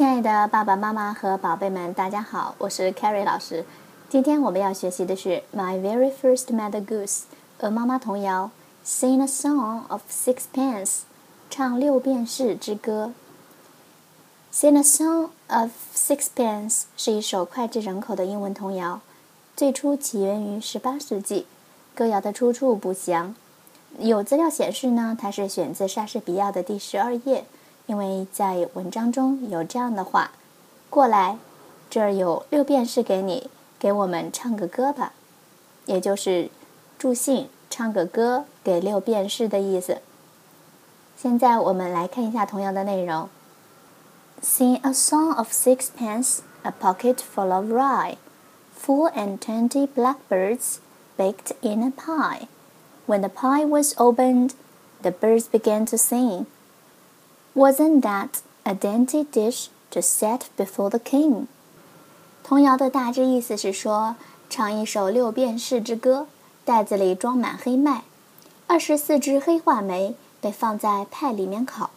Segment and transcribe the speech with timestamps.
[0.00, 3.66] 亲爱的爸爸妈妈和宝贝们，大家好，我是 Carrie 老师。
[4.08, 7.24] 今天我们要学习的是 My Very First Mother Goose
[7.58, 8.50] 鹅妈妈童谣
[8.82, 11.00] ，Sing a Song of Sixpence，
[11.50, 13.12] 唱六便士之歌。
[14.50, 19.02] Sing a Song of Sixpence 是一首脍炙人口的英文童谣，
[19.54, 21.46] 最初起源于18世纪，
[21.94, 23.34] 歌谣的出处不详。
[23.98, 27.44] 有资料显示呢，它是选自莎士比亚的第十二页。
[27.90, 30.30] 因为在文章中有这样的话
[30.88, 31.38] ：“过来，
[31.90, 35.12] 这儿有六便士给你，给我们唱个歌吧。”
[35.86, 36.50] 也就是
[36.96, 40.02] 助兴，唱个歌给六便士的意思。
[41.16, 43.28] 现在我们来看一下童谣的内容
[44.40, 48.18] ：Sing a song of sixpence, a pocket full of rye,
[48.80, 50.76] four and twenty blackbirds
[51.18, 52.46] baked in a pie.
[53.08, 54.50] When the pie was opened,
[55.02, 56.46] the birds began to sing.
[57.54, 61.46] Wasn't that a dainty dish to set before the king？
[62.44, 64.14] 童谣的大致意思是说，
[64.48, 66.26] 唱一首六便士之歌，
[66.64, 68.04] 袋子里装满黑麦，
[68.68, 71.90] 二十四只黑话梅被放在派里面烤。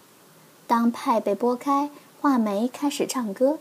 [0.65, 3.59] 当派被剥开，话梅开始唱歌，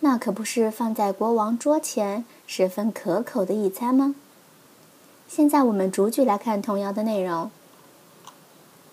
[0.00, 4.16] 那可不是放在国王桌前十分可口的一餐吗？
[5.28, 7.52] 现在我们逐句来看童谣的内容。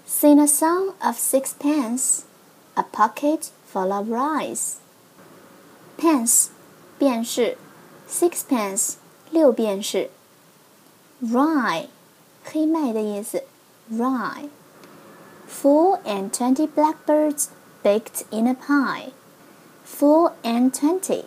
[0.07, 2.19] Sing a song of sixpence.
[2.76, 4.76] a pocket full of rice.
[5.98, 6.48] Pence
[6.98, 7.56] 便士，
[8.08, 8.94] sixpence
[9.30, 10.10] 六便士。
[11.22, 11.88] Rye
[12.44, 13.44] 黑麦的意思，
[13.90, 17.48] rye。Four and twenty blackbirds
[17.84, 19.12] baked in a pie.
[19.86, 21.26] Four and twenty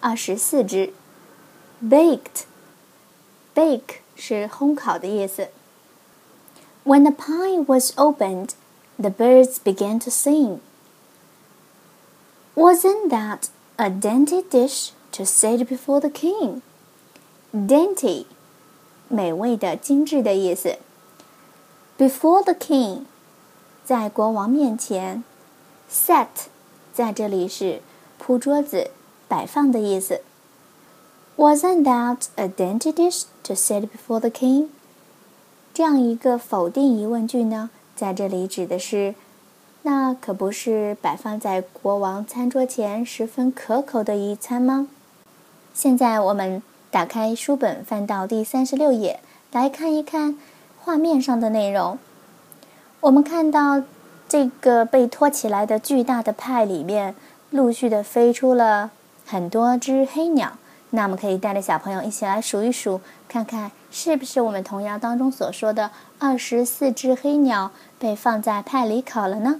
[0.00, 0.92] 二十四只。
[1.82, 2.44] Baked
[3.54, 5.48] bake 是烘烤的意思。
[6.84, 8.50] When the pie was opened,
[8.98, 10.60] the birds began to sing.
[12.54, 16.62] Wasn't that a dainty dish to set before the king?
[17.52, 18.26] Dainty，
[19.08, 20.78] 美味的、精致的意思。
[21.96, 23.04] Before the king，
[23.84, 25.24] 在国王面前。
[25.90, 26.26] Set，
[26.92, 27.80] 在这里是
[28.18, 28.90] 铺桌子、
[29.26, 30.20] 摆放的意思。
[31.36, 34.68] Wasn't that a dainty dish to set before the king？
[35.72, 37.70] 这样一个否定疑问句呢？
[37.95, 39.15] 在这里指的是，
[39.83, 44.87] 那可不是摆放在国王餐桌前十分可口的一餐吗？
[45.73, 46.61] 现在我们
[46.91, 49.19] 打开书本，翻到第三十六页，
[49.51, 50.37] 来看一看
[50.79, 51.97] 画面上的内容。
[53.01, 53.83] 我们看到
[54.29, 57.15] 这个被托起来的巨大的派里面，
[57.49, 58.91] 陆续的飞出了
[59.25, 60.57] 很多只黑鸟。
[60.95, 65.89] 那我们可以带着小朋友一起来数一数，看看是不是我们童谣当中所说的
[66.19, 69.59] 二十四只黑鸟被放在派里烤了呢？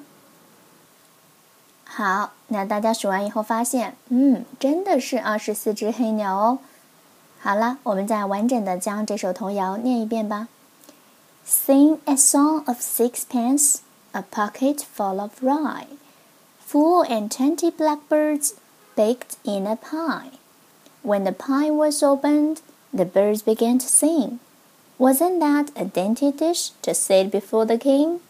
[1.85, 6.59] 好，那大家数完以后发现，嗯，真的是二十四只黑鸟哦。
[7.39, 10.49] 好了，我们再完整的将这首童谣念一遍吧。
[11.47, 13.77] Sing a song of sixpence,
[14.11, 15.87] a pocket full of rye,
[16.63, 18.51] four and twenty blackbirds
[18.95, 20.29] baked in a pie.
[21.03, 22.61] When the pie was opened,
[22.93, 24.39] the birds began to sing.
[24.97, 28.21] Wasn't that a dainty dish to set before the king?